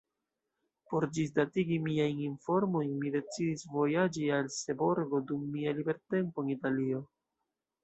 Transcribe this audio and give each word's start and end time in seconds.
Por 0.93 1.03
ĝisdatigi 1.17 1.77
miajn 1.87 2.21
informojn, 2.29 2.89
mi 3.03 3.13
decidis 3.17 3.67
vojaĝi 3.75 4.27
al 4.41 4.51
Seborgo 4.57 5.23
dum 5.33 5.47
mia 5.55 5.77
libertempo 5.83 6.49
en 6.49 6.53
Italio. 6.59 7.07